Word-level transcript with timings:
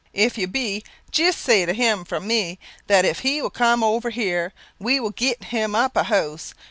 If 0.15 0.35
you 0.35 0.47
be, 0.47 0.83
jist 1.11 1.39
say 1.39 1.63
to 1.67 1.73
him, 1.73 2.05
from 2.05 2.25
me, 2.25 2.57
that 2.87 3.05
if 3.05 3.19
he 3.19 3.39
will 3.39 3.51
come 3.51 3.83
over 3.83 4.09
here, 4.09 4.51
we 4.79 4.99
will 4.99 5.11
get 5.11 5.43
him 5.43 5.75
up 5.75 5.95
a 5.95 6.05
house. 6.05 6.55